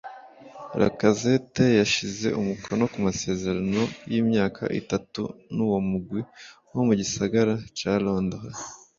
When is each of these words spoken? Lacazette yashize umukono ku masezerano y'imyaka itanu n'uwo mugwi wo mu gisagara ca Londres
Lacazette 0.79 1.65
yashize 1.79 2.27
umukono 2.41 2.83
ku 2.91 2.97
masezerano 3.07 3.81
y'imyaka 4.11 4.63
itanu 4.79 5.23
n'uwo 5.55 5.79
mugwi 5.89 6.21
wo 6.73 6.81
mu 6.87 6.93
gisagara 6.99 7.53
ca 7.77 7.93
Londres 8.03 8.57